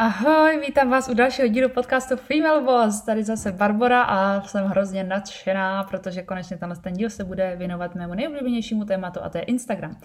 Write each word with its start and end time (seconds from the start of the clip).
Ahoj, 0.00 0.60
vítám 0.66 0.90
vás 0.90 1.08
u 1.08 1.14
dalšího 1.14 1.48
dílu 1.48 1.68
podcastu 1.68 2.16
Female 2.16 2.62
Boss. 2.62 3.02
Tady 3.02 3.24
zase 3.24 3.52
Barbara 3.52 4.02
a 4.02 4.42
jsem 4.42 4.64
hrozně 4.64 5.04
nadšená, 5.04 5.84
protože 5.84 6.22
konečně 6.22 6.56
tenhle 6.56 6.76
ten 6.76 6.92
díl 6.92 7.10
se 7.10 7.24
bude 7.24 7.56
věnovat 7.56 7.94
mému 7.94 8.14
nejoblíbenějšímu 8.14 8.84
tématu 8.84 9.20
a 9.22 9.28
to 9.28 9.38
je 9.38 9.44
Instagram. 9.44 9.96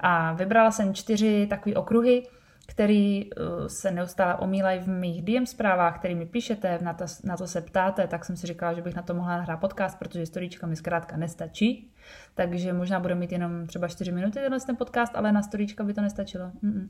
A 0.00 0.32
vybrala 0.32 0.70
jsem 0.70 0.94
čtyři 0.94 1.46
takové 1.50 1.76
okruhy, 1.76 2.26
který 2.66 3.30
uh, 3.30 3.66
se 3.66 3.90
neustále 3.90 4.34
omílají 4.34 4.80
v 4.80 4.88
mých 4.88 5.22
DM 5.22 5.46
zprávách, 5.46 5.98
který 5.98 6.14
mi 6.14 6.26
píšete, 6.26 6.78
na 6.82 6.92
to, 6.92 7.04
na 7.24 7.36
to 7.36 7.46
se 7.46 7.60
ptáte, 7.60 8.06
tak 8.06 8.24
jsem 8.24 8.36
si 8.36 8.46
říkala, 8.46 8.72
že 8.72 8.82
bych 8.82 8.94
na 8.94 9.02
to 9.02 9.14
mohla 9.14 9.36
nahrát 9.36 9.60
podcast, 9.60 9.98
protože 9.98 10.26
storíčka 10.26 10.66
mi 10.66 10.76
zkrátka 10.76 11.16
nestačí. 11.16 11.90
Takže 12.34 12.72
možná 12.72 13.00
bude 13.00 13.14
mít 13.14 13.32
jenom 13.32 13.66
třeba 13.66 13.88
4 13.88 14.12
minuty 14.12 14.40
tenhle 14.40 14.60
ten 14.60 14.76
podcast, 14.76 15.16
ale 15.16 15.32
na 15.32 15.42
storíčka 15.42 15.84
by 15.84 15.94
to 15.94 16.00
nestačilo. 16.00 16.46
Mm-mm. 16.64 16.86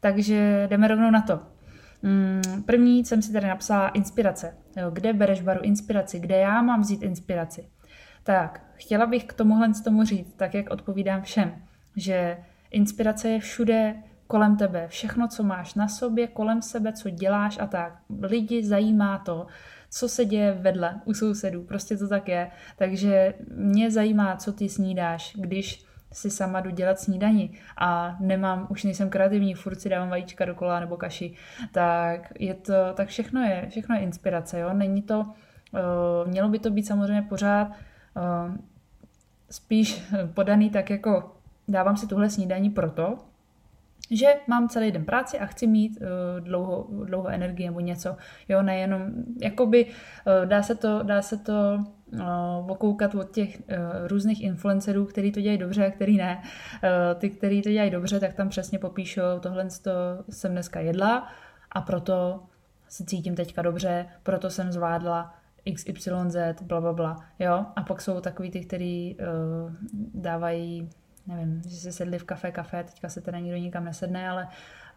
Takže 0.00 0.66
jdeme 0.70 0.88
rovnou 0.88 1.10
na 1.10 1.20
to. 1.22 1.40
Mm, 2.04 2.62
první 2.62 3.04
jsem 3.04 3.22
si 3.22 3.32
tady 3.32 3.46
napsala 3.46 3.88
inspirace. 3.88 4.56
Jo, 4.76 4.90
kde 4.90 5.12
bereš 5.12 5.42
baru 5.42 5.60
inspiraci? 5.62 6.20
Kde 6.20 6.36
já 6.36 6.62
mám 6.62 6.80
vzít 6.80 7.02
inspiraci? 7.02 7.68
Tak, 8.22 8.66
chtěla 8.74 9.06
bych 9.06 9.24
k 9.24 9.32
tomuhle 9.32 9.74
z 9.74 9.80
tomu 9.80 10.04
říct, 10.04 10.34
tak 10.36 10.54
jak 10.54 10.70
odpovídám 10.70 11.22
všem, 11.22 11.54
že 11.96 12.36
inspirace 12.70 13.28
je 13.28 13.40
všude 13.40 13.94
kolem 14.26 14.56
tebe. 14.56 14.88
Všechno, 14.88 15.28
co 15.28 15.42
máš 15.42 15.74
na 15.74 15.88
sobě, 15.88 16.26
kolem 16.26 16.62
sebe, 16.62 16.92
co 16.92 17.10
děláš 17.10 17.58
a 17.60 17.66
tak. 17.66 17.98
Lidi 18.22 18.64
zajímá 18.64 19.18
to, 19.18 19.46
co 19.90 20.08
se 20.08 20.24
děje 20.24 20.52
vedle, 20.52 21.00
u 21.04 21.14
sousedů. 21.14 21.62
Prostě 21.62 21.96
to 21.96 22.08
tak 22.08 22.28
je. 22.28 22.50
Takže 22.76 23.34
mě 23.56 23.90
zajímá, 23.90 24.36
co 24.36 24.52
ty 24.52 24.68
snídáš, 24.68 25.36
když 25.38 25.84
si 26.14 26.30
sama 26.30 26.60
jdu 26.60 26.70
dělat 26.70 26.98
snídani 26.98 27.50
a 27.78 28.16
nemám, 28.20 28.66
už 28.70 28.84
nejsem 28.84 29.10
kreativní, 29.10 29.54
furt 29.54 29.80
si 29.80 29.88
dávám 29.88 30.08
vajíčka 30.08 30.44
do 30.44 30.54
kola 30.54 30.80
nebo 30.80 30.96
kaši, 30.96 31.34
tak 31.72 32.32
je 32.38 32.54
to, 32.54 32.72
tak 32.94 33.08
všechno 33.08 33.40
je, 33.40 33.66
všechno 33.70 33.94
je 33.94 34.00
inspirace, 34.00 34.60
jo, 34.60 34.72
není 34.72 35.02
to, 35.02 35.20
uh, 35.20 36.30
mělo 36.30 36.48
by 36.48 36.58
to 36.58 36.70
být 36.70 36.86
samozřejmě 36.86 37.22
pořád 37.22 37.68
uh, 37.68 38.56
spíš 39.50 40.02
podaný 40.34 40.70
tak 40.70 40.90
jako 40.90 41.36
dávám 41.68 41.96
si 41.96 42.06
tuhle 42.06 42.30
snídaní 42.30 42.70
proto, 42.70 43.18
že 44.10 44.26
mám 44.46 44.68
celý 44.68 44.92
den 44.92 45.04
práci 45.04 45.38
a 45.38 45.46
chci 45.46 45.66
mít 45.66 45.98
uh, 46.00 46.44
dlouho, 46.44 46.88
dlouho 47.04 47.28
energie 47.28 47.68
nebo 47.70 47.80
něco. 47.80 48.16
Jo, 48.48 48.62
nejenom, 48.62 49.10
jakoby 49.42 49.84
uh, 49.84 50.46
dá 50.46 50.62
se 50.62 50.74
to, 50.74 51.02
dá 51.02 51.22
se 51.22 51.36
to 51.36 51.84
uh, 52.12 52.70
okoukat 52.70 53.14
od 53.14 53.30
těch 53.30 53.58
uh, 53.58 54.06
různých 54.06 54.42
influencerů, 54.42 55.06
který 55.06 55.32
to 55.32 55.40
dělají 55.40 55.58
dobře 55.58 55.86
a 55.86 55.90
který 55.90 56.16
ne. 56.16 56.42
Uh, 56.42 57.20
ty, 57.20 57.30
který 57.30 57.62
to 57.62 57.70
dělají 57.70 57.90
dobře, 57.90 58.20
tak 58.20 58.34
tam 58.34 58.48
přesně 58.48 58.78
popíšou, 58.78 59.38
tohle 59.40 59.68
to 59.82 59.90
jsem 60.30 60.52
dneska 60.52 60.80
jedla 60.80 61.28
a 61.72 61.80
proto 61.80 62.42
se 62.88 63.04
cítím 63.04 63.34
teďka 63.34 63.62
dobře, 63.62 64.06
proto 64.22 64.50
jsem 64.50 64.72
zvládla 64.72 65.34
XYZ, 65.74 66.36
bla, 66.62 66.80
bla, 66.80 66.92
bla, 66.92 67.16
jo. 67.38 67.66
A 67.76 67.82
pak 67.82 68.00
jsou 68.00 68.20
takový 68.20 68.50
ty, 68.50 68.60
který 68.60 69.16
uh, 69.16 69.72
dávají 70.14 70.90
nevím, 71.26 71.62
že 71.62 71.76
si 71.76 71.92
sedli 71.92 72.18
v 72.18 72.24
kafe, 72.24 72.52
kafe, 72.52 72.84
teďka 72.84 73.08
se 73.08 73.20
teda 73.20 73.38
nikdo 73.38 73.56
nikam 73.56 73.84
nesedne, 73.84 74.28
ale 74.28 74.48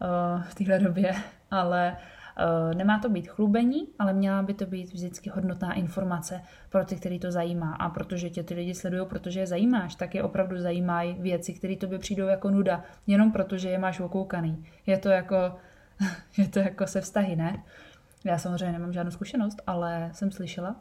uh, 0.02 0.44
v 0.44 0.56
téhle 0.56 0.80
době, 0.80 1.16
ale 1.52 1.97
uh, 2.39 2.78
nemá 2.78 3.00
to 3.00 3.09
být 3.09 3.28
chlubení, 3.28 3.88
ale 4.00 4.14
měla 4.14 4.44
by 4.44 4.53
to 4.53 4.66
být 4.66 4.94
vždycky 4.94 5.30
hodnotná 5.30 5.73
informace 5.73 6.42
pro 6.70 6.86
ty, 6.86 6.95
který 6.95 7.20
to 7.20 7.31
zajímá. 7.31 7.75
A 7.75 7.89
protože 7.89 8.30
tě 8.30 8.44
ty 8.44 8.53
lidi 8.53 8.75
sledují, 8.75 9.08
protože 9.08 9.39
je 9.39 9.48
zajímáš, 9.48 9.95
tak 9.95 10.16
je 10.16 10.23
opravdu 10.23 10.59
zajímají 10.59 11.14
věci, 11.14 11.53
které 11.53 11.75
tobě 11.75 12.00
přijdou 12.00 12.28
jako 12.28 12.50
nuda, 12.50 12.83
jenom 13.08 13.31
protože 13.31 13.70
je 13.70 13.78
máš 13.78 14.00
okoukaný. 14.00 14.66
Je 14.86 14.98
to 14.98 15.09
jako, 15.09 15.36
je 16.38 16.48
to 16.48 16.59
jako 16.59 16.88
se 16.88 17.02
vztahy, 17.02 17.36
ne? 17.36 17.64
Já 18.25 18.38
samozřejmě 18.38 18.72
nemám 18.72 18.94
žádnou 18.94 19.11
zkušenost, 19.11 19.61
ale 19.67 20.09
jsem 20.14 20.31
slyšela, 20.31 20.75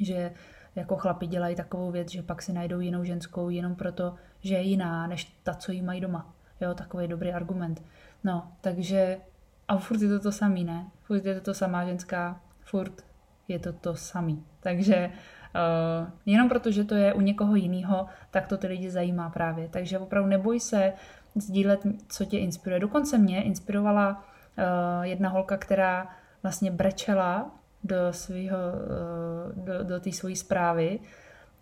že 0.00 0.32
jako 0.76 0.96
chlapi 0.96 1.26
dělají 1.26 1.56
takovou 1.56 1.90
věc, 1.90 2.10
že 2.10 2.22
pak 2.22 2.42
si 2.42 2.52
najdou 2.52 2.80
jinou 2.80 3.04
ženskou 3.04 3.48
jenom 3.48 3.74
proto, 3.74 4.14
že 4.40 4.54
je 4.54 4.60
jiná, 4.60 5.06
než 5.06 5.24
ta, 5.42 5.54
co 5.54 5.72
jí 5.72 5.82
mají 5.82 6.00
doma. 6.00 6.34
Jo, 6.60 6.74
takový 6.74 7.08
dobrý 7.08 7.32
argument. 7.32 7.82
No, 8.24 8.52
takže 8.60 9.18
a 9.68 9.76
furt 9.76 10.02
je 10.02 10.08
to 10.08 10.20
to 10.20 10.32
samý, 10.32 10.64
ne? 10.64 10.86
Furt 11.02 11.24
je 11.24 11.34
to 11.34 11.40
to 11.40 11.54
samá 11.54 11.84
ženská, 11.84 12.40
furt 12.60 13.04
je 13.48 13.58
to 13.58 13.72
to 13.72 13.94
samý. 13.94 14.44
Takže 14.60 15.10
uh, 15.10 16.08
jenom 16.26 16.48
proto, 16.48 16.70
že 16.70 16.84
to 16.84 16.94
je 16.94 17.14
u 17.14 17.20
někoho 17.20 17.54
jiného, 17.54 18.06
tak 18.30 18.46
to 18.46 18.56
ty 18.56 18.66
lidi 18.66 18.90
zajímá 18.90 19.30
právě. 19.30 19.68
Takže 19.68 19.98
opravdu 19.98 20.28
neboj 20.28 20.60
se 20.60 20.92
sdílet, 21.34 21.80
co 22.08 22.24
tě 22.24 22.38
inspiruje. 22.38 22.80
Dokonce 22.80 23.18
mě 23.18 23.42
inspirovala 23.42 24.10
uh, 24.10 25.02
jedna 25.02 25.28
holka, 25.28 25.56
která 25.56 26.08
vlastně 26.42 26.70
brečela 26.70 27.50
do 27.86 28.12
svého, 28.12 28.58
uh, 28.58 29.64
do, 29.64 29.84
do 29.84 30.00
té 30.00 30.12
svojí 30.12 30.36
zprávy, 30.36 30.98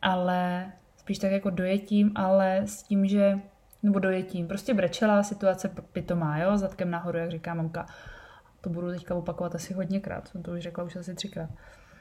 ale 0.02 0.72
spíš 0.96 1.18
tak 1.18 1.32
jako 1.32 1.50
dojetím, 1.50 2.12
ale 2.14 2.56
s 2.64 2.82
tím, 2.82 3.06
že 3.06 3.38
nebo 3.82 3.98
dojetím. 3.98 4.48
Prostě 4.48 4.74
brečela, 4.74 5.22
situace 5.22 5.70
pitomá, 5.92 6.38
jo, 6.38 6.56
zadkem 6.56 6.90
nahoru, 6.90 7.18
jak 7.18 7.30
říká 7.30 7.54
mamka. 7.54 7.86
To 8.60 8.70
budu 8.70 8.90
teďka 8.90 9.14
opakovat 9.14 9.54
asi 9.54 9.74
hodněkrát, 9.74 10.28
jsem 10.28 10.42
to 10.42 10.52
už 10.52 10.60
řekla 10.60 10.84
už 10.84 10.96
asi 10.96 11.14
třikrát. 11.14 11.50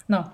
No, 0.10 0.32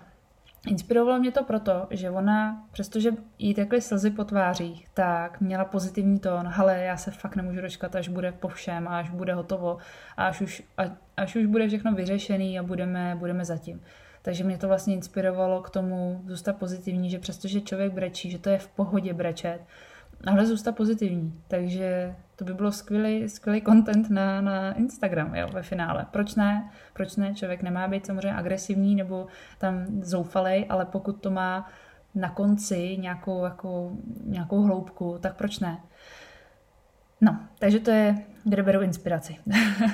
inspirovalo 0.67 1.19
mě 1.19 1.31
to 1.31 1.43
proto, 1.43 1.87
že 1.89 2.09
ona, 2.09 2.67
přestože 2.71 3.11
jí 3.39 3.53
tekly 3.53 3.81
slzy 3.81 4.11
po 4.11 4.23
tvářích, 4.23 4.87
tak 4.93 5.41
měla 5.41 5.65
pozitivní 5.65 6.19
tón, 6.19 6.47
hele, 6.47 6.79
já 6.79 6.97
se 6.97 7.11
fakt 7.11 7.35
nemůžu 7.35 7.61
dočkat, 7.61 7.95
až 7.95 8.07
bude 8.07 8.31
po 8.31 8.47
všem, 8.47 8.87
až 8.87 9.09
bude 9.09 9.33
hotovo, 9.33 9.77
až 10.17 10.41
už, 10.41 10.63
až 11.17 11.35
už 11.35 11.45
bude 11.45 11.67
všechno 11.67 11.93
vyřešený 11.93 12.59
a 12.59 12.63
budeme, 12.63 13.15
budeme 13.15 13.45
zatím. 13.45 13.81
Takže 14.21 14.43
mě 14.43 14.57
to 14.57 14.67
vlastně 14.67 14.93
inspirovalo 14.93 15.61
k 15.61 15.69
tomu 15.69 16.21
zůstat 16.27 16.57
pozitivní, 16.57 17.09
že 17.09 17.19
přestože 17.19 17.61
člověk 17.61 17.93
brečí, 17.93 18.31
že 18.31 18.39
to 18.39 18.49
je 18.49 18.57
v 18.57 18.67
pohodě 18.67 19.13
brečet, 19.13 19.59
ale 20.27 20.45
zůstat 20.45 20.75
pozitivní. 20.75 21.41
Takže 21.47 22.15
to 22.35 22.45
by 22.45 22.53
bylo 22.53 22.71
skvělý, 22.71 23.29
skvělý 23.29 23.61
content 23.61 24.09
na, 24.09 24.41
na 24.41 24.73
Instagram 24.73 25.35
jo, 25.35 25.47
ve 25.53 25.63
finále. 25.63 26.05
Proč 26.11 26.35
ne? 26.35 26.71
Proč 26.93 27.15
ne? 27.15 27.33
Člověk 27.35 27.61
nemá 27.61 27.87
být 27.87 28.05
samozřejmě 28.05 28.33
agresivní 28.33 28.95
nebo 28.95 29.27
tam 29.57 29.85
zoufalej, 30.01 30.65
ale 30.69 30.85
pokud 30.85 31.21
to 31.21 31.31
má 31.31 31.69
na 32.15 32.29
konci 32.29 32.97
nějakou, 32.97 33.43
jako, 33.43 33.91
nějakou 34.23 34.61
hloubku, 34.61 35.17
tak 35.21 35.35
proč 35.35 35.59
ne? 35.59 35.79
No, 37.21 37.39
takže 37.59 37.79
to 37.79 37.91
je, 37.91 38.15
kde 38.43 38.63
beru 38.63 38.81
inspiraci. 38.81 39.37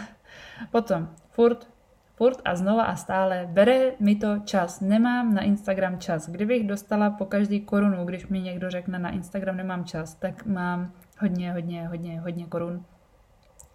Potom, 0.72 1.09
furt 1.30 1.75
furt 2.16 2.42
a 2.46 2.56
znova 2.56 2.84
a 2.84 2.96
stále, 2.96 3.48
bere 3.52 3.92
mi 4.00 4.16
to 4.16 4.40
čas, 4.40 4.81
nemám 4.81 5.34
na 5.34 5.42
Instagram 5.42 6.00
čas. 6.00 6.30
Kdybych 6.30 6.68
dostala 6.68 7.09
po 7.09 7.26
každý 7.26 7.62
korunu, 7.62 8.06
když 8.06 8.28
mi 8.28 8.40
někdo 8.40 8.70
řekne 8.70 9.00
na 9.00 9.09
Instagram 9.09 9.58
nemám 9.58 9.86
čas, 9.86 10.16
tak 10.16 10.46
mám 10.46 10.92
hodně, 11.20 11.53
hodně, 11.53 11.88
hodně, 11.88 12.20
hodně 12.20 12.46
korun. 12.46 12.86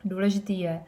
Důležitý 0.05 0.61
je, 0.61 0.81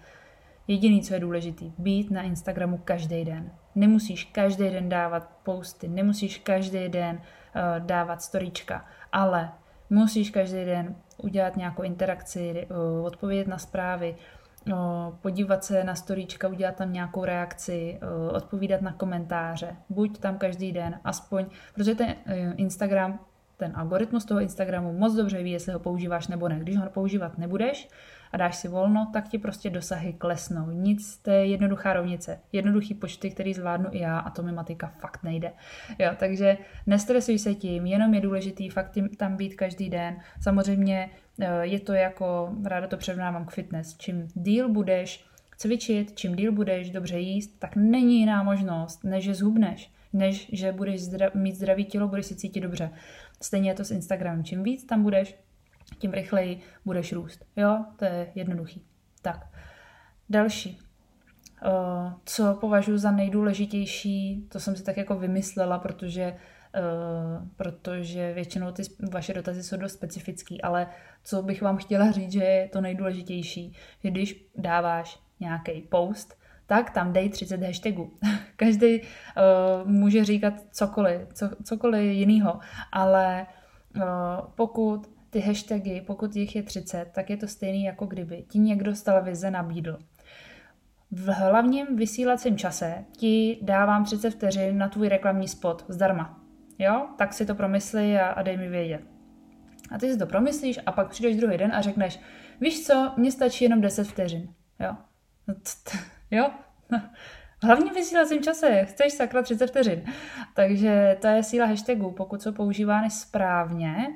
jediný, 0.69 1.03
co 1.03 1.15
je 1.15 1.21
důležitý, 1.21 1.73
být 1.79 2.11
na 2.11 2.23
Instagramu 2.23 2.79
každý 2.79 3.25
den. 3.25 3.51
Nemusíš 3.75 4.25
každý 4.25 4.71
den 4.71 4.89
dávat 4.89 5.31
posty, 5.43 5.89
nemusíš 5.89 6.39
každý 6.39 6.89
den 6.89 7.17
uh, 7.17 7.87
dávat 7.87 8.23
storíčka, 8.23 8.85
ale 9.13 9.53
musíš 9.91 10.31
každý 10.31 10.65
den 10.65 10.95
udělat 11.23 11.57
nějakou 11.57 11.83
interakci, 11.83 12.67
uh, 12.71 13.07
odpovědět 13.07 13.49
na 13.49 13.59
zprávy, 13.59 14.17
podívat 15.23 15.65
se 15.65 15.85
na 15.85 15.95
storíčka, 15.95 16.49
udělat 16.49 16.77
tam 16.77 16.93
nějakou 16.93 17.25
reakci, 17.25 18.01
odpovídat 18.33 18.83
na 18.83 18.93
komentáře, 18.93 19.77
buď 19.89 20.19
tam 20.19 20.39
každý 20.39 20.73
den, 20.73 21.01
aspoň, 21.05 21.47
protože 21.75 21.95
ten 21.95 22.15
e, 22.27 22.53
Instagram, 22.57 23.19
ten 23.57 23.73
algoritmus 23.75 24.25
toho 24.25 24.41
Instagramu 24.41 24.93
moc 24.93 25.15
dobře 25.15 25.43
ví, 25.43 25.51
jestli 25.51 25.73
ho 25.73 25.79
používáš 25.79 26.29
nebo 26.29 26.49
ne. 26.49 26.59
Když 26.59 26.77
ho 26.77 26.91
používat 26.91 27.39
nebudeš 27.39 27.89
a 28.33 28.37
dáš 28.37 28.57
si 28.57 28.69
volno, 28.69 29.11
tak 29.13 29.29
ti 29.29 29.39
prostě 29.39 29.71
dosahy 29.71 30.13
klesnou. 30.13 30.71
Nic, 30.71 31.19
to 31.19 31.31
je 31.31 31.47
jednoduchá 31.47 31.93
rovnice. 31.93 32.41
Jednoduchý 32.53 32.95
počty, 32.95 33.31
který 33.31 33.55
zvládnu 33.55 33.89
i 33.93 33.99
já 33.99 34.19
a 34.19 34.31
to 34.31 34.43
mi 34.43 34.53
matika 34.53 34.93
fakt 34.99 35.23
nejde. 35.23 35.53
Jo, 35.99 36.11
takže 36.17 36.59
nestresuj 36.87 37.39
se 37.39 37.55
tím, 37.55 37.87
jenom 37.87 38.15
je 38.15 38.21
důležitý 38.21 38.69
fakt 38.69 38.99
tam 39.17 39.37
být 39.37 39.55
každý 39.55 39.91
den. 39.91 40.17
Samozřejmě 40.41 41.11
Eh, 41.41 41.67
je 41.67 41.81
to 41.81 41.93
jako, 41.93 42.57
ráda 42.65 42.87
to 42.87 42.97
přerovnávám 42.97 43.47
k 43.47 43.51
fitness, 43.51 43.97
čím 43.97 44.29
díl 44.35 44.69
budeš 44.69 45.25
cvičit, 45.57 46.17
čím 46.17 46.37
díl 46.37 46.53
budeš 46.53 46.91
dobře 46.91 47.19
jíst, 47.19 47.59
tak 47.59 47.77
není 47.77 48.19
jiná 48.19 48.43
možnost, 48.43 49.05
než 49.05 49.25
že 49.25 49.35
zhubneš, 49.35 49.93
než 50.13 50.51
že 50.53 50.73
budeš 50.73 51.01
zdra- 51.01 51.31
mít 51.35 51.55
zdravý 51.55 51.85
tělo, 51.85 52.09
budeš 52.09 52.27
si 52.27 52.35
cítit 52.37 52.61
dobře. 52.61 52.91
Stejně 53.43 53.71
je 53.71 53.75
to 53.75 53.85
s 53.85 53.91
Instagramem. 53.91 54.45
Čím 54.45 54.63
víc 54.63 54.85
tam 54.85 55.03
budeš, 55.03 55.35
tím 55.99 56.13
rychleji 56.13 56.61
budeš 56.85 57.13
růst. 57.13 57.45
Jo, 57.57 57.85
to 57.97 58.05
je 58.05 58.33
jednoduchý. 58.35 58.85
Tak, 59.23 59.47
další. 60.29 60.79
Co 62.25 62.55
považuji 62.61 62.99
za 62.99 63.11
nejdůležitější, 63.11 64.47
to 64.49 64.61
jsem 64.61 64.77
si 64.77 64.85
tak 64.85 64.97
jako 64.97 65.19
vymyslela, 65.19 65.79
protože 65.79 66.37
protože 67.57 68.33
většinou 68.35 68.73
ty 68.73 68.83
vaše 69.13 69.35
dotazy 69.35 69.63
jsou 69.63 69.77
dost 69.77 69.93
specifický, 69.93 70.63
ale 70.63 70.87
co 71.25 71.43
bych 71.43 71.63
vám 71.63 71.77
chtěla 71.77 72.11
říct, 72.11 72.33
že 72.33 72.45
je 72.45 72.69
to 72.69 72.81
nejdůležitější, 72.81 73.77
že 74.05 74.11
když 74.11 74.47
dáváš 74.57 75.21
nějaký 75.41 75.81
post, 75.81 76.39
tak 76.67 76.91
tam 76.91 77.13
dej 77.13 77.29
30 77.29 77.63
hashtagů. 77.63 78.13
Každý 78.57 79.01
uh, 79.01 79.07
může 79.91 80.25
říkat 80.25 80.55
cokoliv, 80.71 81.21
co, 81.33 81.51
cokoliv 81.65 82.03
jiného, 82.03 82.61
ale 82.93 83.47
uh, 83.97 84.03
pokud 84.55 85.11
ty 85.33 85.41
hashtagy, 85.41 86.01
pokud 86.01 86.37
jich 86.37 86.57
je 86.57 86.63
30, 86.63 87.09
tak 87.13 87.31
je 87.31 87.37
to 87.37 87.49
stejný, 87.49 87.85
jako 87.85 88.07
kdyby 88.07 88.45
ti 88.49 88.59
někdo 88.59 88.95
z 88.95 89.03
televize 89.03 89.51
nabídl. 89.51 89.99
V 91.11 91.29
hlavním 91.29 91.97
vysílacím 91.97 92.59
čase 92.59 93.05
ti 93.17 93.59
dávám 93.63 94.05
30 94.05 94.31
vteřin 94.31 94.79
na 94.79 94.89
tvůj 94.89 95.09
reklamní 95.09 95.49
spot 95.49 95.85
zdarma. 95.89 96.41
Jo? 96.79 97.07
Tak 97.19 97.33
si 97.33 97.47
to 97.47 97.55
promysli 97.55 98.21
a, 98.21 98.27
a 98.27 98.43
dej 98.43 98.57
mi 98.57 98.69
vědět. 98.69 99.01
A 99.91 99.99
ty 99.99 100.13
si 100.13 100.19
to 100.19 100.27
promyslíš 100.27 100.79
a 100.87 100.93
pak 100.93 101.09
přijdeš 101.09 101.37
druhý 101.37 101.59
den 101.59 101.73
a 101.75 101.81
řekneš, 101.81 102.21
víš 102.61 102.87
co, 102.87 103.13
mně 103.17 103.33
stačí 103.33 103.65
jenom 103.65 103.81
10 103.81 104.09
vteřin. 104.09 104.55
Jo? 104.81 104.97
No 105.49 105.55
jo? 106.31 106.51
V 107.61 107.65
hlavním 107.65 107.95
vysílacím 107.95 108.43
čase 108.43 108.85
chceš 108.85 109.13
sakra 109.13 109.43
30 109.43 109.67
vteřin. 109.67 110.05
Takže 110.55 111.17
to 111.21 111.27
je 111.27 111.43
síla 111.43 111.67
hashtagů. 111.67 112.11
Pokud 112.11 112.43
jsou 112.43 112.53
používány 112.53 113.11
správně, 113.11 114.07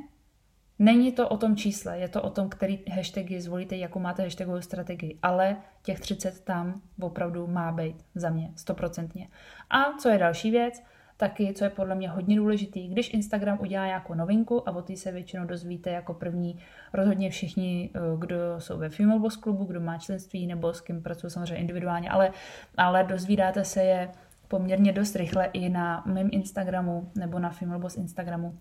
Není 0.78 1.12
to 1.12 1.28
o 1.28 1.36
tom 1.36 1.56
čísle, 1.56 1.98
je 1.98 2.08
to 2.08 2.22
o 2.22 2.30
tom, 2.30 2.48
který 2.48 2.78
hashtagy 2.92 3.40
zvolíte, 3.40 3.76
jakou 3.76 3.98
máte 4.00 4.22
hashtagovou 4.22 4.60
strategii, 4.60 5.18
ale 5.22 5.56
těch 5.82 6.00
30 6.00 6.40
tam 6.40 6.80
opravdu 7.00 7.46
má 7.46 7.72
být 7.72 7.96
za 8.14 8.30
mě, 8.30 8.50
stoprocentně. 8.56 9.28
A 9.70 9.92
co 9.92 10.08
je 10.08 10.18
další 10.18 10.50
věc, 10.50 10.82
taky, 11.16 11.54
co 11.54 11.64
je 11.64 11.70
podle 11.70 11.94
mě 11.94 12.08
hodně 12.08 12.36
důležitý, 12.36 12.88
když 12.88 13.14
Instagram 13.14 13.58
udělá 13.60 13.86
nějakou 13.86 14.14
novinku 14.14 14.68
a 14.68 14.72
o 14.72 14.82
té 14.82 14.96
se 14.96 15.12
většinou 15.12 15.44
dozvíte 15.44 15.90
jako 15.90 16.14
první 16.14 16.58
rozhodně 16.92 17.30
všichni, 17.30 17.90
eh, 17.94 18.00
kdo 18.18 18.36
jsou 18.58 18.78
ve 18.78 18.88
Female 18.88 19.20
Boss 19.20 19.36
klubu, 19.36 19.64
kdo 19.64 19.80
má 19.80 19.98
členství 19.98 20.46
nebo 20.46 20.72
s 20.74 20.80
kým 20.80 21.02
pracují 21.02 21.30
samozřejmě 21.30 21.56
individuálně, 21.56 22.10
ale, 22.10 22.30
ale 22.76 23.04
dozvídáte 23.04 23.64
se 23.64 23.82
je 23.82 24.08
poměrně 24.48 24.92
dost 24.92 25.16
rychle 25.16 25.44
i 25.44 25.68
na 25.68 26.02
mém 26.06 26.28
Instagramu 26.32 27.10
nebo 27.14 27.38
na 27.38 27.50
Female 27.50 27.80
Boss 27.80 27.96
Instagramu 27.96 28.58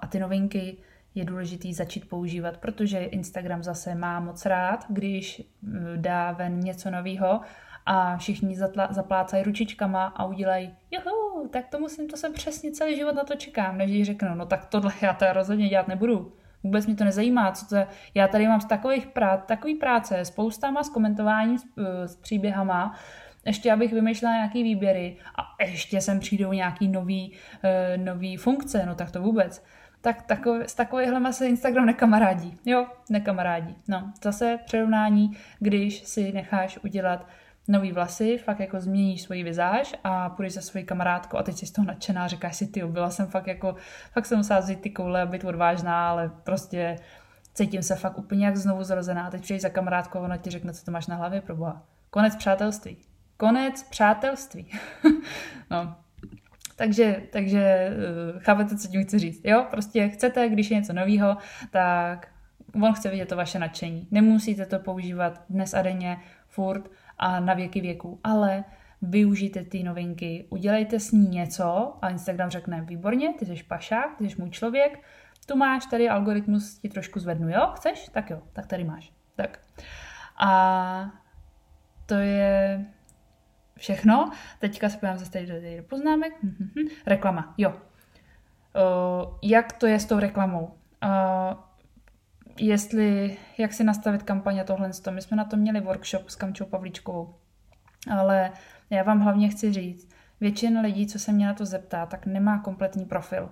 a 0.00 0.06
ty 0.08 0.18
novinky 0.18 0.76
je 1.14 1.24
důležitý 1.24 1.74
začít 1.74 2.08
používat, 2.08 2.56
protože 2.56 2.98
Instagram 2.98 3.62
zase 3.62 3.94
má 3.94 4.20
moc 4.20 4.46
rád, 4.46 4.84
když 4.88 5.42
dá 5.96 6.32
ven 6.32 6.60
něco 6.60 6.90
nového 6.90 7.40
a 7.86 8.16
všichni 8.16 8.56
zatla, 8.56 8.88
zaplácají 8.90 9.42
ručičkama 9.42 10.06
a 10.06 10.24
udělají, 10.24 10.74
joho, 10.90 11.48
tak 11.48 11.68
to 11.68 11.78
musím, 11.78 12.08
to 12.08 12.16
jsem 12.16 12.32
přesně 12.32 12.70
celý 12.70 12.96
život 12.96 13.14
na 13.14 13.24
to 13.24 13.34
čekám, 13.34 13.78
než 13.78 14.06
řeknu, 14.06 14.34
no 14.34 14.46
tak 14.46 14.64
tohle 14.64 14.92
já 15.02 15.12
to 15.12 15.32
rozhodně 15.32 15.68
dělat 15.68 15.88
nebudu. 15.88 16.32
Vůbec 16.62 16.86
mě 16.86 16.94
to 16.94 17.04
nezajímá, 17.04 17.52
co 17.52 17.66
to. 17.66 17.76
Já 18.14 18.28
tady 18.28 18.48
mám 18.48 18.60
z 18.60 18.64
takových 18.64 19.06
prác, 19.06 19.40
takový 19.46 19.74
práce, 19.74 20.24
spoustama 20.24 20.82
s 20.82 20.88
komentováním, 20.88 21.58
s, 21.58 21.64
s 22.06 22.16
příběhama, 22.16 22.94
ještě 23.46 23.72
abych 23.72 23.92
vymýšlela 23.92 24.34
nějaký 24.34 24.62
výběry 24.62 25.16
a 25.38 25.64
ještě 25.64 26.00
sem 26.00 26.20
přijdou 26.20 26.52
nějaký 26.52 26.88
nový, 26.88 27.32
uh, 27.32 28.04
nový 28.04 28.36
funkce, 28.36 28.86
no 28.86 28.94
tak 28.94 29.10
to 29.10 29.22
vůbec. 29.22 29.64
Tak 30.00 30.22
takové, 30.22 30.68
s 30.68 30.74
takovýhle 30.74 31.32
se 31.32 31.46
Instagram 31.46 31.86
nekamarádí. 31.86 32.58
Jo, 32.64 32.86
nekamarádí. 33.10 33.76
No, 33.88 34.12
zase 34.22 34.58
přirovnání, 34.64 35.30
když 35.58 36.06
si 36.06 36.32
necháš 36.32 36.78
udělat 36.84 37.26
nový 37.68 37.92
vlasy, 37.92 38.38
fakt 38.38 38.60
jako 38.60 38.80
změníš 38.80 39.22
svoji 39.22 39.44
vizáž 39.44 39.94
a 40.04 40.30
půjdeš 40.30 40.52
za 40.52 40.60
svoji 40.60 40.84
kamarádku 40.84 41.38
a 41.38 41.42
teď 41.42 41.56
jsi 41.56 41.66
z 41.66 41.72
toho 41.72 41.86
nadšená, 41.86 42.28
říkáš 42.28 42.56
si, 42.56 42.66
ty, 42.66 42.84
byla 42.84 43.10
jsem 43.10 43.26
fakt 43.26 43.46
jako, 43.46 43.74
fakt 44.12 44.26
jsem 44.26 44.38
musela 44.38 44.60
vzít 44.60 44.80
ty 44.80 44.90
koule 44.90 45.22
a 45.22 45.26
být 45.26 45.44
odvážná, 45.44 46.10
ale 46.10 46.30
prostě 46.44 46.96
cítím 47.54 47.82
se 47.82 47.94
fakt 47.96 48.18
úplně 48.18 48.46
jak 48.46 48.56
znovu 48.56 48.84
zrozená. 48.84 49.30
Teď 49.30 49.42
přijdeš 49.42 49.62
za 49.62 49.68
kamarádkou 49.68 50.18
a 50.18 50.22
ona 50.22 50.36
ti 50.36 50.50
řekne, 50.50 50.72
co 50.72 50.84
to 50.84 50.90
máš 50.90 51.06
na 51.06 51.16
hlavě, 51.16 51.40
proboha. 51.40 51.82
Konec 52.10 52.36
přátelství. 52.36 53.09
Konec 53.40 53.82
přátelství. 53.82 54.66
no. 55.70 55.96
Takže, 56.76 57.22
takže 57.32 57.60
eh, 57.60 57.94
chápete, 58.38 58.76
co 58.76 58.88
tím 58.88 59.04
chci 59.04 59.18
říct. 59.18 59.40
Jo, 59.44 59.66
prostě 59.70 60.08
chcete, 60.08 60.48
když 60.48 60.70
je 60.70 60.76
něco 60.76 60.92
nového, 60.92 61.36
tak 61.70 62.28
on 62.74 62.92
chce 62.92 63.10
vidět 63.10 63.28
to 63.28 63.36
vaše 63.36 63.58
nadšení. 63.58 64.08
Nemusíte 64.10 64.66
to 64.66 64.78
používat 64.78 65.44
dnes 65.50 65.74
a 65.74 65.82
denně, 65.82 66.16
furt 66.48 66.90
a 67.18 67.40
na 67.40 67.54
věky 67.54 67.80
věků, 67.80 68.20
ale 68.24 68.64
využijte 69.02 69.64
ty 69.64 69.82
novinky, 69.82 70.46
udělejte 70.50 71.00
s 71.00 71.12
ní 71.12 71.28
něco 71.28 71.98
a 72.02 72.08
Instagram 72.08 72.50
řekne, 72.50 72.80
výborně, 72.80 73.34
ty 73.38 73.46
jsi 73.46 73.62
pašák, 73.62 74.16
ty 74.18 74.30
jsi 74.30 74.36
můj 74.38 74.50
člověk, 74.50 75.04
tu 75.46 75.56
máš, 75.56 75.86
tady 75.86 76.08
algoritmus 76.08 76.78
ti 76.78 76.88
trošku 76.88 77.20
zvednu, 77.20 77.48
jo, 77.48 77.72
chceš? 77.74 78.08
Tak 78.12 78.30
jo, 78.30 78.42
tak 78.52 78.66
tady 78.66 78.84
máš. 78.84 79.12
Tak. 79.36 79.58
A 80.40 81.10
to 82.06 82.14
je 82.14 82.86
všechno. 83.80 84.30
Teďka 84.58 84.88
se 84.88 84.96
podívám 84.96 85.18
zase 85.18 85.30
tady 85.30 85.46
do, 85.46 85.54
tady 85.54 85.76
do 85.76 85.82
poznámek. 85.82 86.32
Mhm. 86.42 86.88
Reklama, 87.06 87.54
jo. 87.58 87.70
Uh, 87.70 89.34
jak 89.42 89.72
to 89.72 89.86
je 89.86 90.00
s 90.00 90.06
tou 90.06 90.18
reklamou? 90.18 90.64
Uh, 90.64 91.58
jestli, 92.58 93.36
jak 93.58 93.72
si 93.72 93.84
nastavit 93.84 94.22
kampaně 94.22 94.64
tohle. 94.64 94.90
My 95.10 95.22
jsme 95.22 95.36
na 95.36 95.44
to 95.44 95.56
měli 95.56 95.80
workshop 95.80 96.28
s 96.28 96.36
Kamčou 96.36 96.64
Pavlíčkovou. 96.64 97.34
Ale 98.10 98.50
já 98.90 99.02
vám 99.02 99.20
hlavně 99.20 99.48
chci 99.48 99.72
říct, 99.72 100.08
většina 100.40 100.80
lidí, 100.80 101.06
co 101.06 101.18
se 101.18 101.32
mě 101.32 101.46
na 101.46 101.54
to 101.54 101.66
zeptá, 101.66 102.06
tak 102.06 102.26
nemá 102.26 102.58
kompletní 102.58 103.04
profil 103.04 103.50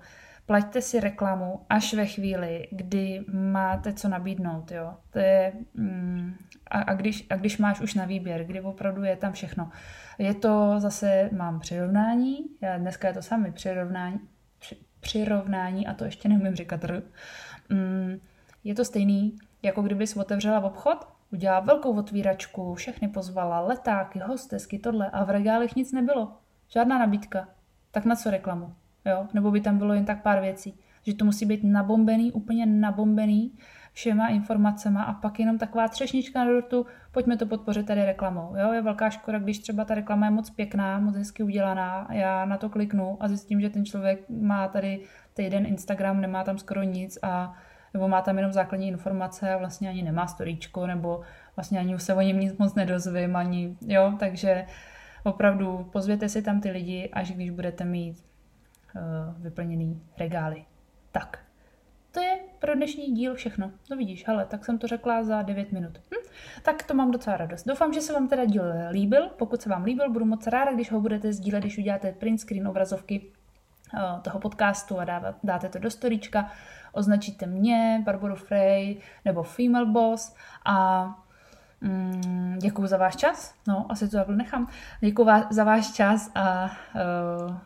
plaťte 0.49 0.81
si 0.83 1.01
reklamu 1.01 1.61
až 1.69 1.95
ve 1.95 2.07
chvíli, 2.07 2.69
kdy 2.73 3.25
máte 3.33 3.93
co 3.93 4.09
nabídnout, 4.09 4.71
jo. 4.71 4.95
To 5.11 5.19
je, 5.19 5.53
mm, 5.75 6.35
a, 6.71 6.81
a, 6.81 6.95
když, 6.95 7.27
a 7.31 7.37
když 7.37 7.59
máš 7.59 7.81
už 7.81 7.95
na 7.95 8.05
výběr, 8.05 8.45
kdy 8.45 8.61
opravdu 8.61 9.05
je 9.05 9.17
tam 9.17 9.33
všechno. 9.33 9.71
Je 10.19 10.35
to 10.35 10.75
zase, 10.79 11.31
mám 11.33 11.61
přirovnání, 11.61 12.37
já 12.61 12.79
dneska 12.79 13.09
je 13.09 13.15
to 13.15 13.23
samé 13.23 13.53
přirovnání, 13.53 14.21
při, 14.59 14.77
přirovnání 15.01 15.87
a 15.87 15.95
to 15.95 16.05
ještě 16.05 16.29
neumím 16.29 16.55
říkat 16.55 16.85
r. 16.85 17.03
Mm, 17.69 18.21
je 18.65 18.75
to 18.75 18.85
stejný, 18.85 19.37
jako 19.63 19.83
kdybys 19.83 20.17
otevřela 20.17 20.61
v 20.61 20.65
obchod, 20.65 21.09
udělala 21.33 21.61
velkou 21.61 21.99
otvíračku, 21.99 22.75
všechny 22.75 23.09
pozvala, 23.09 23.61
letáky, 23.61 24.19
hostesky, 24.19 24.79
tohle 24.79 25.11
a 25.11 25.25
v 25.25 25.31
regálech 25.31 25.77
nic 25.77 25.93
nebylo. 25.93 26.37
Žádná 26.69 26.99
nabídka. 26.99 27.49
Tak 27.91 28.05
na 28.05 28.17
co 28.17 28.31
reklamu? 28.31 28.75
Jo? 29.11 29.27
nebo 29.35 29.51
by 29.51 29.61
tam 29.61 29.79
bylo 29.79 29.95
jen 29.95 30.05
tak 30.05 30.23
pár 30.23 30.41
věcí. 30.41 30.75
Že 31.07 31.15
to 31.15 31.25
musí 31.25 31.47
být 31.47 31.65
nabombený, 31.65 32.33
úplně 32.33 32.67
nabombený 32.67 33.53
všema 33.93 34.29
informacema 34.29 35.03
a 35.03 35.13
pak 35.13 35.41
jenom 35.41 35.59
taková 35.59 35.89
třešnička 35.89 36.45
na 36.45 36.51
dortu, 36.51 36.87
pojďme 37.13 37.37
to 37.37 37.47
podpořit 37.47 37.87
tady 37.87 38.05
reklamou. 38.05 38.57
Jo? 38.57 38.73
Je 38.73 38.83
velká 38.83 39.11
škoda, 39.11 39.39
když 39.39 39.59
třeba 39.59 39.85
ta 39.85 39.95
reklama 39.95 40.27
je 40.27 40.31
moc 40.31 40.51
pěkná, 40.51 40.99
moc 40.99 41.17
hezky 41.17 41.43
udělaná, 41.43 42.09
já 42.13 42.45
na 42.45 42.57
to 42.59 42.69
kliknu 42.69 43.17
a 43.21 43.29
zjistím, 43.29 43.61
že 43.61 43.71
ten 43.71 43.85
člověk 43.85 44.29
má 44.29 44.69
tady 44.69 45.01
týden 45.35 45.67
Instagram, 45.67 46.21
nemá 46.21 46.45
tam 46.45 46.59
skoro 46.59 46.83
nic 46.83 47.19
a 47.23 47.55
nebo 47.95 48.09
má 48.09 48.23
tam 48.23 48.37
jenom 48.37 48.53
základní 48.53 48.89
informace 48.89 49.55
a 49.55 49.57
vlastně 49.57 49.89
ani 49.89 50.03
nemá 50.03 50.27
storíčko, 50.27 50.87
nebo 50.87 51.21
vlastně 51.57 51.79
ani 51.79 51.99
se 51.99 52.15
o 52.15 52.21
něm 52.21 52.41
nic 52.41 52.59
moc 52.59 52.75
nedozvím, 52.75 53.37
ani, 53.37 53.77
jo, 53.87 54.13
takže 54.19 54.67
opravdu 55.25 55.89
pozvěte 55.93 56.29
si 56.29 56.43
tam 56.43 56.61
ty 56.61 56.71
lidi, 56.71 57.11
až 57.13 57.33
když 57.33 57.51
budete 57.51 57.85
mít 57.85 58.25
vyplněný 59.39 60.03
regály. 60.19 60.65
Tak, 61.13 61.39
to 62.13 62.21
je 62.21 62.39
pro 62.59 62.75
dnešní 62.75 63.05
díl 63.05 63.35
všechno. 63.35 63.71
No 63.91 63.97
vidíš, 63.97 64.27
hele, 64.27 64.45
tak 64.45 64.65
jsem 64.65 64.79
to 64.79 64.87
řekla 64.87 65.23
za 65.23 65.43
9 65.43 65.73
minut. 65.73 65.99
Hm? 65.99 66.29
Tak 66.63 66.83
to 66.83 66.95
mám 66.95 67.11
docela 67.11 67.37
radost. 67.37 67.67
Doufám, 67.67 67.93
že 67.93 68.01
se 68.01 68.13
vám 68.13 68.29
teda 68.29 68.45
díl 68.45 68.65
líbil. 68.91 69.29
Pokud 69.29 69.63
se 69.63 69.69
vám 69.69 69.85
líbil, 69.85 70.13
budu 70.13 70.25
moc 70.25 70.47
ráda, 70.47 70.73
když 70.73 70.93
ho 70.93 71.01
budete 71.01 71.33
sdílet, 71.33 71.63
když 71.63 71.79
uděláte 71.79 72.13
print 72.13 72.41
screen 72.41 72.69
obrazovky 72.69 73.33
eh, 73.95 74.21
toho 74.23 74.39
podcastu 74.39 75.01
a 75.01 75.05
dáte 75.45 75.69
to 75.69 75.79
do 75.79 75.91
storíčka, 75.91 76.53
označíte 76.93 77.47
mě, 77.47 78.03
Barboru 78.05 78.35
Frey 78.35 79.01
nebo 79.25 79.43
Female 79.43 79.87
Boss 79.87 80.35
a 80.65 81.07
mm, 81.81 82.59
děkuji 82.61 82.87
za 82.87 82.97
váš 82.97 83.17
čas. 83.17 83.55
No, 83.69 83.87
asi 83.89 84.09
to 84.09 84.17
takhle 84.17 84.37
nechám. 84.37 84.69
Děkuji 85.01 85.29
za 85.51 85.65
váš 85.65 85.93
čas 85.93 86.31
a 86.35 86.71
uh, 87.45 87.57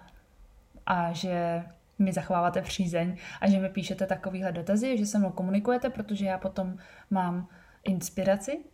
a 0.86 1.12
že 1.12 1.64
mi 1.98 2.12
zachováváte 2.12 2.62
přízeň 2.62 3.16
a 3.40 3.50
že 3.50 3.58
mi 3.58 3.68
píšete 3.68 4.06
takovýhle 4.06 4.52
dotazy, 4.52 4.98
že 4.98 5.06
se 5.06 5.18
mnou 5.18 5.30
komunikujete, 5.30 5.90
protože 5.90 6.26
já 6.26 6.38
potom 6.38 6.76
mám 7.10 7.48
inspiraci, 7.84 8.64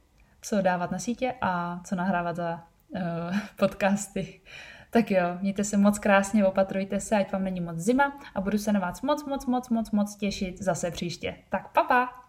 co 0.42 0.62
dávat 0.62 0.90
na 0.90 0.98
sítě 0.98 1.34
a 1.40 1.80
co 1.84 1.96
nahrávat 1.96 2.36
za 2.36 2.64
uh, 2.88 3.00
podcasty. 3.56 4.40
Tak 4.90 5.10
jo, 5.10 5.38
mějte 5.40 5.64
se 5.64 5.76
moc 5.76 5.98
krásně, 5.98 6.46
opatrujte 6.46 7.00
se, 7.00 7.16
ať 7.16 7.32
vám 7.32 7.44
není 7.44 7.60
moc 7.60 7.78
zima 7.78 8.20
a 8.34 8.40
budu 8.40 8.58
se 8.58 8.72
na 8.72 8.80
vás 8.80 9.02
moc, 9.02 9.24
moc, 9.24 9.46
moc, 9.46 9.68
moc, 9.68 9.90
moc 9.90 10.16
těšit 10.16 10.62
zase 10.62 10.90
příště. 10.90 11.36
Tak 11.48 11.72
papa! 11.72 12.06
Pa. 12.06 12.27